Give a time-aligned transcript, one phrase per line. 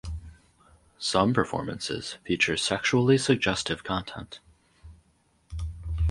[0.97, 4.39] Some performances feature sexually suggestive content.